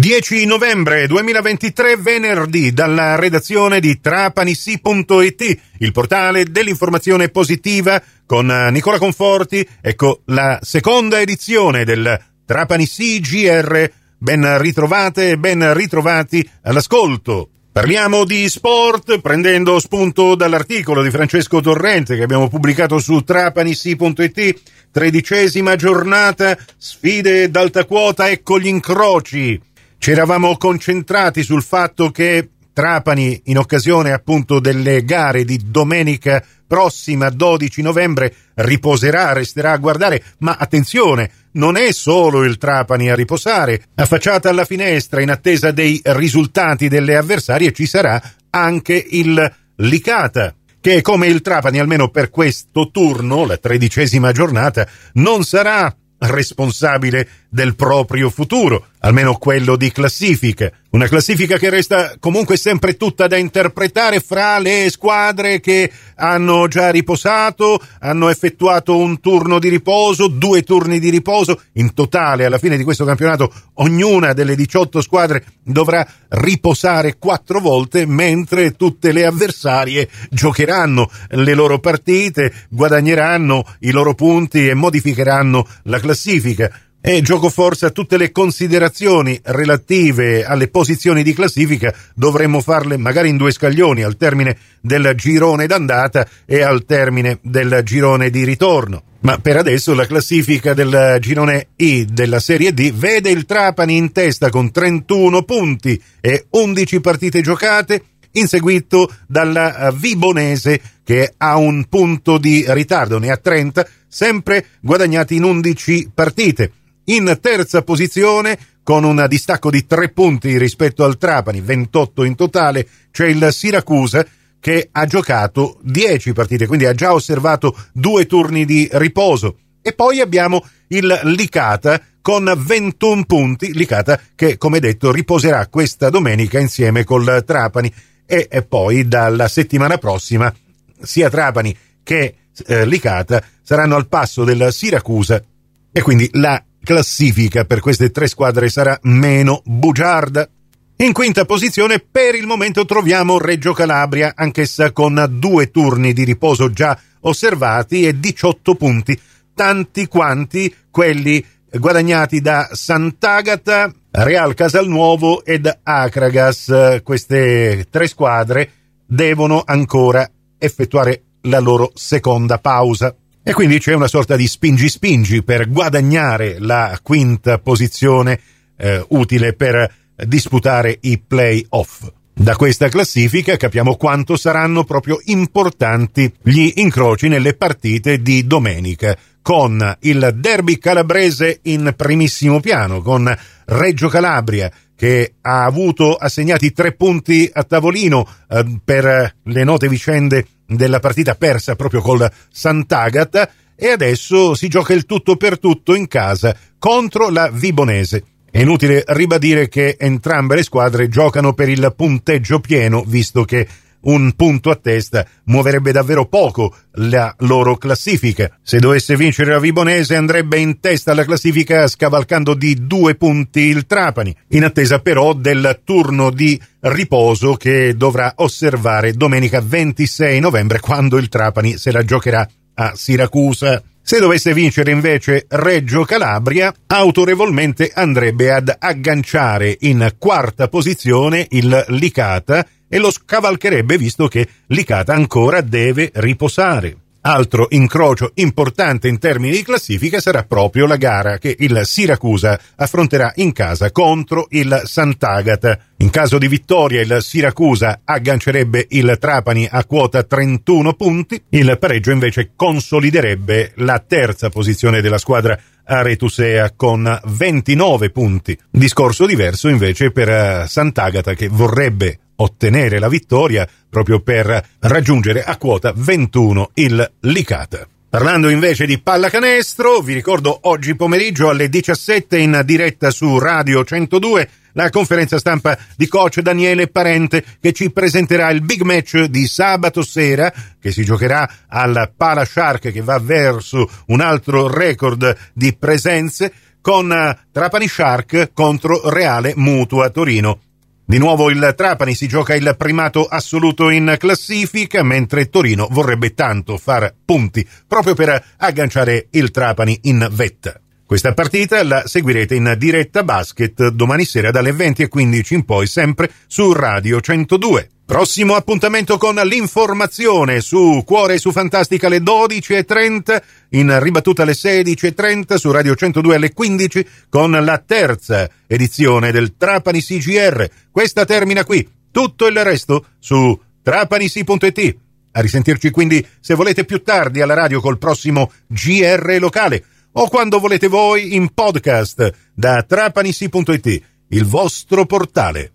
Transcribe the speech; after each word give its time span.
10 0.00 0.46
novembre 0.46 1.06
2023, 1.06 1.98
venerdì, 1.98 2.72
dalla 2.72 3.16
redazione 3.16 3.80
di 3.80 4.00
trapanisi.it, 4.00 5.60
il 5.76 5.92
portale 5.92 6.44
dell'informazione 6.44 7.28
positiva 7.28 8.02
con 8.24 8.46
Nicola 8.46 8.96
Conforti. 8.96 9.68
Ecco 9.82 10.22
la 10.28 10.58
seconda 10.62 11.20
edizione 11.20 11.84
del 11.84 12.18
Trapanisi 12.46 13.20
GR. 13.20 13.90
Ben 14.16 14.56
ritrovate 14.56 15.32
e 15.32 15.36
ben 15.36 15.74
ritrovati 15.74 16.48
all'ascolto. 16.62 17.50
Parliamo 17.70 18.24
di 18.24 18.48
sport 18.48 19.20
prendendo 19.20 19.78
spunto 19.78 20.34
dall'articolo 20.34 21.02
di 21.02 21.10
Francesco 21.10 21.60
Torrente 21.60 22.16
che 22.16 22.22
abbiamo 22.22 22.48
pubblicato 22.48 22.98
su 22.98 23.20
trapanisi.it. 23.20 24.60
Tredicesima 24.90 25.76
giornata, 25.76 26.56
sfide 26.78 27.50
d'alta 27.50 27.84
quota, 27.84 28.30
ecco 28.30 28.58
gli 28.58 28.66
incroci 28.66 29.68
ci 30.00 30.12
eravamo 30.12 30.56
concentrati 30.56 31.42
sul 31.42 31.62
fatto 31.62 32.10
che 32.10 32.48
Trapani, 32.72 33.42
in 33.44 33.58
occasione 33.58 34.12
appunto 34.12 34.58
delle 34.58 35.04
gare 35.04 35.44
di 35.44 35.60
domenica 35.62 36.42
prossima, 36.66 37.28
12 37.28 37.82
novembre, 37.82 38.34
riposerà, 38.54 39.34
resterà 39.34 39.72
a 39.72 39.76
guardare, 39.76 40.22
ma 40.38 40.56
attenzione, 40.58 41.30
non 41.52 41.76
è 41.76 41.92
solo 41.92 42.44
il 42.44 42.56
Trapani 42.56 43.10
a 43.10 43.14
riposare. 43.14 43.82
Affacciata 43.96 44.48
alla 44.48 44.64
finestra 44.64 45.20
in 45.20 45.28
attesa 45.28 45.70
dei 45.70 46.00
risultati 46.02 46.88
delle 46.88 47.16
avversarie 47.16 47.72
ci 47.72 47.84
sarà 47.84 48.22
anche 48.48 49.04
il 49.10 49.54
Licata, 49.76 50.54
che 50.80 51.02
come 51.02 51.26
il 51.26 51.42
Trapani, 51.42 51.78
almeno 51.78 52.08
per 52.08 52.30
questo 52.30 52.90
turno, 52.90 53.44
la 53.44 53.58
tredicesima 53.58 54.32
giornata, 54.32 54.88
non 55.14 55.44
sarà 55.44 55.94
responsabile 56.20 57.28
del 57.50 57.74
proprio 57.76 58.30
futuro, 58.30 58.86
almeno 59.00 59.36
quello 59.36 59.76
di 59.76 59.90
classifica. 59.92 60.70
Una 60.90 61.06
classifica 61.06 61.56
che 61.56 61.70
resta 61.70 62.16
comunque 62.18 62.56
sempre 62.56 62.96
tutta 62.96 63.28
da 63.28 63.36
interpretare 63.36 64.18
fra 64.18 64.58
le 64.58 64.88
squadre 64.90 65.60
che 65.60 65.90
hanno 66.16 66.66
già 66.66 66.90
riposato, 66.90 67.80
hanno 68.00 68.28
effettuato 68.28 68.96
un 68.96 69.20
turno 69.20 69.60
di 69.60 69.68
riposo, 69.68 70.26
due 70.26 70.62
turni 70.62 70.98
di 70.98 71.08
riposo. 71.08 71.62
In 71.74 71.94
totale, 71.94 72.44
alla 72.44 72.58
fine 72.58 72.76
di 72.76 72.82
questo 72.82 73.04
campionato, 73.04 73.52
ognuna 73.74 74.32
delle 74.32 74.56
18 74.56 75.00
squadre 75.00 75.44
dovrà 75.62 76.06
riposare 76.28 77.18
quattro 77.18 77.60
volte, 77.60 78.04
mentre 78.04 78.72
tutte 78.72 79.12
le 79.12 79.24
avversarie 79.24 80.08
giocheranno 80.28 81.08
le 81.28 81.54
loro 81.54 81.78
partite, 81.78 82.52
guadagneranno 82.68 83.64
i 83.80 83.92
loro 83.92 84.14
punti 84.14 84.66
e 84.66 84.74
modificheranno 84.74 85.66
la 85.84 86.00
classifica. 86.00 86.68
E 87.02 87.22
gioco 87.22 87.48
forza 87.48 87.88
tutte 87.88 88.18
le 88.18 88.30
considerazioni 88.30 89.40
relative 89.44 90.44
alle 90.44 90.68
posizioni 90.68 91.22
di 91.22 91.32
classifica 91.32 91.94
dovremmo 92.14 92.60
farle 92.60 92.98
magari 92.98 93.30
in 93.30 93.38
due 93.38 93.52
scaglioni 93.52 94.02
al 94.02 94.18
termine 94.18 94.54
del 94.82 95.14
girone 95.16 95.66
d'andata 95.66 96.28
e 96.44 96.60
al 96.60 96.84
termine 96.84 97.38
del 97.40 97.80
girone 97.84 98.28
di 98.28 98.44
ritorno. 98.44 99.02
Ma 99.20 99.38
per 99.38 99.56
adesso 99.56 99.94
la 99.94 100.06
classifica 100.06 100.74
del 100.74 101.16
girone 101.20 101.68
I 101.76 102.04
della 102.04 102.38
Serie 102.38 102.74
D 102.74 102.92
vede 102.92 103.30
il 103.30 103.46
Trapani 103.46 103.96
in 103.96 104.12
testa 104.12 104.50
con 104.50 104.70
31 104.70 105.42
punti 105.44 106.00
e 106.20 106.46
11 106.50 107.00
partite 107.00 107.40
giocate, 107.40 108.02
inseguito 108.32 109.10
dalla 109.26 109.90
Vibonese 109.96 110.80
che 111.02 111.32
ha 111.38 111.56
un 111.56 111.86
punto 111.88 112.36
di 112.36 112.62
ritardo, 112.68 113.18
ne 113.18 113.30
ha 113.30 113.36
30, 113.38 113.86
sempre 114.06 114.66
guadagnati 114.80 115.36
in 115.36 115.44
11 115.44 116.10
partite. 116.14 116.72
In 117.04 117.38
terza 117.40 117.82
posizione, 117.82 118.58
con 118.82 119.04
un 119.04 119.24
distacco 119.28 119.70
di 119.70 119.86
tre 119.86 120.10
punti 120.10 120.58
rispetto 120.58 121.04
al 121.04 121.18
Trapani, 121.18 121.60
28 121.60 122.24
in 122.24 122.34
totale, 122.34 122.86
c'è 123.10 123.26
il 123.26 123.48
Siracusa 123.52 124.24
che 124.60 124.88
ha 124.92 125.06
giocato 125.06 125.78
10 125.82 126.32
partite, 126.32 126.66
quindi 126.66 126.86
ha 126.86 126.94
già 126.94 127.12
osservato 127.12 127.76
due 127.92 128.26
turni 128.26 128.64
di 128.64 128.88
riposo. 128.92 129.56
E 129.82 129.92
poi 129.92 130.20
abbiamo 130.20 130.64
il 130.88 131.20
Licata 131.24 132.00
con 132.20 132.52
21 132.56 133.24
punti, 133.24 133.72
Licata 133.72 134.20
che 134.34 134.58
come 134.58 134.78
detto 134.78 135.10
riposerà 135.10 135.66
questa 135.68 136.10
domenica 136.10 136.58
insieme 136.58 137.04
col 137.04 137.42
Trapani 137.46 137.92
e, 138.26 138.64
poi 138.68 139.08
dalla 139.08 139.48
settimana 139.48 139.98
prossima 139.98 140.54
sia 141.00 141.30
Trapani 141.30 141.76
che 142.02 142.34
eh, 142.66 142.84
Licata 142.84 143.42
saranno 143.62 143.96
al 143.96 144.08
passo 144.08 144.44
del 144.44 144.72
Siracusa 144.72 145.42
e 145.90 146.02
quindi 146.02 146.28
la 146.32 146.62
classifica 146.82 147.64
per 147.64 147.80
queste 147.80 148.10
tre 148.10 148.26
squadre 148.26 148.68
sarà 148.68 148.98
meno 149.02 149.62
bugiarda. 149.64 150.48
In 150.96 151.12
quinta 151.12 151.44
posizione 151.46 151.98
per 151.98 152.34
il 152.34 152.46
momento 152.46 152.84
troviamo 152.84 153.38
Reggio 153.38 153.72
Calabria, 153.72 154.32
anch'essa 154.36 154.92
con 154.92 155.26
due 155.38 155.70
turni 155.70 156.12
di 156.12 156.24
riposo 156.24 156.70
già 156.70 156.98
osservati 157.20 158.06
e 158.06 158.18
18 158.18 158.74
punti, 158.74 159.18
tanti 159.54 160.06
quanti 160.06 160.74
quelli 160.90 161.44
guadagnati 161.70 162.40
da 162.40 162.68
Sant'Agata, 162.70 163.92
Real 164.10 164.54
Casalnuovo 164.54 165.44
ed 165.44 165.72
Acragas. 165.82 167.00
Queste 167.02 167.86
tre 167.88 168.06
squadre 168.06 168.70
devono 169.06 169.62
ancora 169.64 170.28
effettuare 170.58 171.22
la 171.42 171.60
loro 171.60 171.92
seconda 171.94 172.58
pausa. 172.58 173.14
E 173.42 173.52
quindi 173.52 173.78
c'è 173.78 173.94
una 173.94 174.08
sorta 174.08 174.36
di 174.36 174.46
spingi-spingi 174.46 175.42
per 175.42 175.68
guadagnare 175.68 176.56
la 176.58 176.98
quinta 177.02 177.58
posizione 177.58 178.38
eh, 178.76 179.04
utile 179.08 179.54
per 179.54 179.92
disputare 180.26 180.98
i 181.00 181.18
play-off. 181.18 182.10
Da 182.32 182.56
questa 182.56 182.88
classifica 182.88 183.56
capiamo 183.56 183.96
quanto 183.96 184.36
saranno 184.36 184.84
proprio 184.84 185.18
importanti 185.24 186.32
gli 186.42 186.72
incroci 186.76 187.28
nelle 187.28 187.54
partite 187.54 188.22
di 188.22 188.46
domenica, 188.46 189.16
con 189.42 189.96
il 190.00 190.34
derby 190.36 190.78
calabrese 190.78 191.60
in 191.62 191.92
primissimo 191.96 192.60
piano, 192.60 193.02
con 193.02 193.34
Reggio 193.66 194.08
Calabria 194.08 194.70
che 195.00 195.36
ha 195.40 195.64
avuto 195.64 196.14
assegnati 196.14 196.72
tre 196.72 196.92
punti 196.92 197.48
a 197.50 197.64
tavolino 197.64 198.28
eh, 198.50 198.80
per 198.84 199.36
le 199.42 199.64
note 199.64 199.88
vicende 199.88 200.46
della 200.66 201.00
partita 201.00 201.36
persa 201.36 201.74
proprio 201.74 202.02
col 202.02 202.30
Sant'Agata 202.50 203.50
e 203.74 203.88
adesso 203.88 204.54
si 204.54 204.68
gioca 204.68 204.92
il 204.92 205.06
tutto 205.06 205.36
per 205.36 205.58
tutto 205.58 205.94
in 205.94 206.06
casa 206.06 206.54
contro 206.78 207.30
la 207.30 207.48
Vibonese. 207.50 208.24
È 208.50 208.60
inutile 208.60 209.02
ribadire 209.06 209.68
che 209.68 209.96
entrambe 209.98 210.56
le 210.56 210.62
squadre 210.62 211.08
giocano 211.08 211.54
per 211.54 211.70
il 211.70 211.94
punteggio 211.96 212.60
pieno, 212.60 213.02
visto 213.06 213.44
che 213.44 213.66
un 214.02 214.32
punto 214.32 214.70
a 214.70 214.76
testa 214.76 215.26
muoverebbe 215.44 215.92
davvero 215.92 216.26
poco 216.26 216.74
la 216.94 217.34
loro 217.40 217.76
classifica. 217.76 218.58
Se 218.62 218.78
dovesse 218.78 219.16
vincere 219.16 219.52
la 219.52 219.58
Vibonese 219.58 220.16
andrebbe 220.16 220.58
in 220.58 220.80
testa 220.80 221.12
alla 221.12 221.24
classifica 221.24 221.86
scavalcando 221.86 222.54
di 222.54 222.86
due 222.86 223.14
punti 223.14 223.60
il 223.60 223.86
Trapani, 223.86 224.34
in 224.48 224.64
attesa 224.64 225.00
però 225.00 225.32
del 225.32 225.80
turno 225.84 226.30
di 226.30 226.60
riposo 226.80 227.54
che 227.54 227.94
dovrà 227.96 228.32
osservare 228.36 229.12
domenica 229.12 229.60
26 229.60 230.40
novembre 230.40 230.80
quando 230.80 231.18
il 231.18 231.28
Trapani 231.28 231.76
se 231.76 231.92
la 231.92 232.04
giocherà 232.04 232.48
a 232.74 232.92
Siracusa. 232.94 233.82
Se 234.02 234.18
dovesse 234.18 234.54
vincere 234.54 234.90
invece 234.90 235.44
Reggio 235.48 236.04
Calabria, 236.04 236.74
autorevolmente 236.86 237.92
andrebbe 237.94 238.50
ad 238.50 238.74
agganciare 238.76 239.76
in 239.80 240.14
quarta 240.18 240.68
posizione 240.68 241.46
il 241.50 241.84
Licata 241.88 242.66
e 242.90 242.98
lo 242.98 243.10
scavalcherebbe 243.10 243.96
visto 243.96 244.26
che 244.26 244.46
Licata 244.66 245.14
ancora 245.14 245.60
deve 245.60 246.10
riposare. 246.14 246.96
Altro 247.22 247.66
incrocio 247.70 248.30
importante 248.36 249.06
in 249.06 249.18
termini 249.18 249.54
di 249.54 249.62
classifica 249.62 250.20
sarà 250.20 250.42
proprio 250.44 250.86
la 250.86 250.96
gara 250.96 251.36
che 251.36 251.54
il 251.58 251.82
Siracusa 251.84 252.58
affronterà 252.76 253.32
in 253.36 253.52
casa 253.52 253.92
contro 253.92 254.46
il 254.50 254.82
Sant'Agata. 254.86 255.78
In 255.98 256.08
caso 256.08 256.38
di 256.38 256.48
vittoria 256.48 257.02
il 257.02 257.18
Siracusa 257.20 258.00
aggancerebbe 258.04 258.86
il 258.90 259.18
Trapani 259.20 259.68
a 259.70 259.84
quota 259.84 260.22
31 260.22 260.94
punti, 260.94 261.42
il 261.50 261.76
pareggio 261.78 262.10
invece 262.10 262.52
consoliderebbe 262.56 263.72
la 263.76 263.98
terza 263.98 264.48
posizione 264.48 265.02
della 265.02 265.18
squadra 265.18 265.60
aretusea 265.84 266.72
con 266.74 267.20
29 267.22 268.08
punti. 268.08 268.58
Discorso 268.70 269.26
diverso 269.26 269.68
invece 269.68 270.10
per 270.10 270.28
eh, 270.30 270.64
Sant'Agata 270.66 271.34
che 271.34 271.48
vorrebbe 271.48 272.18
ottenere 272.42 272.98
la 272.98 273.08
vittoria 273.08 273.66
proprio 273.88 274.20
per 274.20 274.68
raggiungere 274.80 275.42
a 275.42 275.56
quota 275.56 275.92
21 275.94 276.70
il 276.74 277.12
Licata. 277.20 277.86
Parlando 278.10 278.48
invece 278.48 278.86
di 278.86 278.98
pallacanestro, 278.98 280.00
vi 280.00 280.14
ricordo 280.14 280.58
oggi 280.62 280.96
pomeriggio 280.96 281.48
alle 281.48 281.68
17 281.68 282.38
in 282.38 282.60
diretta 282.64 283.10
su 283.10 283.38
Radio 283.38 283.84
102 283.84 284.48
la 284.72 284.90
conferenza 284.90 285.38
stampa 285.38 285.78
di 285.96 286.08
coach 286.08 286.40
Daniele 286.40 286.88
Parente 286.88 287.44
che 287.60 287.72
ci 287.72 287.90
presenterà 287.90 288.50
il 288.50 288.62
big 288.62 288.82
match 288.82 289.24
di 289.24 289.46
sabato 289.46 290.02
sera 290.02 290.52
che 290.80 290.90
si 290.90 291.04
giocherà 291.04 291.48
al 291.68 292.12
Pala 292.16 292.44
Shark 292.44 292.90
che 292.90 293.00
va 293.00 293.18
verso 293.18 293.88
un 294.06 294.20
altro 294.20 294.68
record 294.68 295.36
di 295.52 295.74
presenze 295.76 296.52
con 296.80 297.36
Trapani 297.52 297.86
Shark 297.86 298.50
contro 298.52 299.08
Reale 299.08 299.52
Mutua 299.56 300.10
Torino. 300.10 300.69
Di 301.10 301.18
nuovo 301.18 301.50
il 301.50 301.74
Trapani 301.76 302.14
si 302.14 302.28
gioca 302.28 302.54
il 302.54 302.72
primato 302.78 303.24
assoluto 303.24 303.90
in 303.90 304.14
classifica, 304.16 305.02
mentre 305.02 305.48
Torino 305.48 305.88
vorrebbe 305.90 306.34
tanto 306.34 306.78
far 306.78 307.12
punti 307.24 307.66
proprio 307.88 308.14
per 308.14 308.40
agganciare 308.58 309.26
il 309.30 309.50
Trapani 309.50 309.98
in 310.02 310.28
vetta. 310.30 310.80
Questa 311.04 311.34
partita 311.34 311.82
la 311.82 312.04
seguirete 312.06 312.54
in 312.54 312.76
diretta 312.78 313.24
basket 313.24 313.88
domani 313.88 314.24
sera 314.24 314.52
dalle 314.52 314.70
20.15 314.70 315.54
in 315.54 315.64
poi 315.64 315.88
sempre 315.88 316.30
su 316.46 316.72
Radio 316.72 317.20
102. 317.20 317.88
Prossimo 318.10 318.56
appuntamento 318.56 319.18
con 319.18 319.36
l'informazione 319.36 320.60
su 320.60 321.04
Cuore 321.06 321.38
su 321.38 321.52
Fantastica 321.52 322.08
alle 322.08 322.18
12.30, 322.18 323.40
in 323.68 323.96
ribattuta 324.00 324.42
alle 324.42 324.54
16.30 324.54 325.54
su 325.54 325.70
Radio 325.70 325.94
102 325.94 326.34
alle 326.34 326.52
15 326.52 327.06
con 327.28 327.52
la 327.52 327.78
terza 327.78 328.50
edizione 328.66 329.30
del 329.30 329.56
Trapani 329.56 330.02
CGR. 330.02 330.68
Questa 330.90 331.24
termina 331.24 331.62
qui, 331.62 331.88
tutto 332.10 332.48
il 332.48 332.64
resto 332.64 333.04
su 333.20 333.56
trapanisi.it. 333.80 334.96
A 335.30 335.40
risentirci 335.40 335.92
quindi 335.92 336.26
se 336.40 336.54
volete 336.56 336.84
più 336.84 337.04
tardi 337.04 337.40
alla 337.40 337.54
radio 337.54 337.80
col 337.80 337.98
prossimo 337.98 338.50
GR 338.66 339.36
locale 339.38 339.84
o 340.14 340.28
quando 340.28 340.58
volete 340.58 340.88
voi 340.88 341.36
in 341.36 341.54
podcast 341.54 342.28
da 342.54 342.82
trapanisi.it, 342.82 344.02
il 344.30 344.44
vostro 344.46 345.06
portale. 345.06 345.74